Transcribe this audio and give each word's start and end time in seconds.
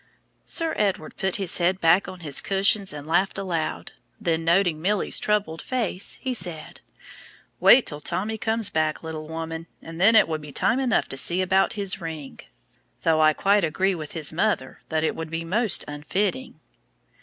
Sir 0.47 0.73
Edward 0.77 1.15
put 1.15 1.35
his 1.35 1.59
head 1.59 1.79
back 1.79 2.07
on 2.07 2.21
his 2.21 2.41
cushions 2.41 2.91
and 2.91 3.05
laughed 3.05 3.37
aloud. 3.37 3.91
Then, 4.19 4.43
noting 4.43 4.81
Milly's 4.81 5.19
troubled 5.19 5.61
face, 5.61 6.17
he 6.19 6.33
said: 6.33 6.81
"Wait 7.59 7.85
till 7.85 7.99
Tommy 8.01 8.39
comes 8.39 8.71
back, 8.71 9.03
little 9.03 9.27
woman, 9.27 9.67
and 9.79 10.01
then 10.01 10.15
it 10.15 10.27
will 10.27 10.39
be 10.39 10.51
time 10.51 10.79
enough 10.79 11.07
to 11.09 11.17
see 11.17 11.39
about 11.43 11.73
his 11.73 12.01
ring, 12.01 12.39
though 13.03 13.21
I 13.21 13.33
quite 13.33 13.63
agree 13.63 13.93
with 13.93 14.13
his 14.13 14.33
mother 14.33 14.81
that 14.89 15.03
it 15.03 15.15
would 15.15 15.29
be 15.29 15.45
most 15.45 15.85
unfitting." 15.87 16.59